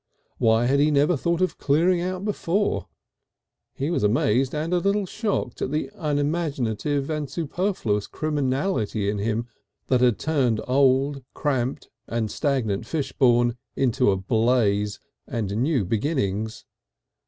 [0.39, 2.87] Why had he never thought of clearing out before?
[3.75, 9.47] He was amazed and a little shocked at the unimaginative and superfluous criminality in him
[9.89, 16.65] that had turned old cramped and stagnant Fishbourne into a blaze and new beginnings.